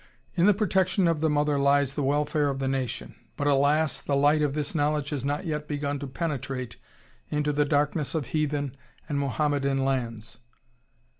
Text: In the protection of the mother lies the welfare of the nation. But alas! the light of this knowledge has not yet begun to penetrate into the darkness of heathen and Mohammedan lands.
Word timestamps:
In 0.35 0.47
the 0.47 0.53
protection 0.55 1.07
of 1.07 1.21
the 1.21 1.29
mother 1.29 1.59
lies 1.59 1.93
the 1.93 2.01
welfare 2.01 2.49
of 2.49 2.57
the 2.57 2.67
nation. 2.67 3.13
But 3.37 3.45
alas! 3.45 4.01
the 4.01 4.15
light 4.15 4.41
of 4.41 4.55
this 4.55 4.73
knowledge 4.73 5.11
has 5.11 5.23
not 5.23 5.45
yet 5.45 5.67
begun 5.67 5.99
to 5.99 6.07
penetrate 6.07 6.77
into 7.29 7.53
the 7.53 7.65
darkness 7.65 8.15
of 8.15 8.25
heathen 8.33 8.75
and 9.07 9.19
Mohammedan 9.19 9.85
lands. 9.85 10.39